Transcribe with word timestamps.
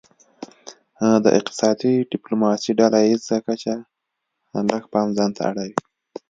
د 1.23 1.25
اقتصادي 1.37 1.93
ډیپلوماسي 2.11 2.71
ډله 2.79 2.97
ایزه 3.07 3.37
کچه 3.47 3.73
لږ 4.71 4.83
پام 4.93 5.07
ځانته 5.17 5.41
اړوي 5.49 5.73